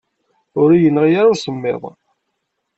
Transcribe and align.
Ur 0.61 0.69
iyi-yenɣi 0.73 1.11
ara 1.21 1.31
usemmiḍ. 1.33 1.83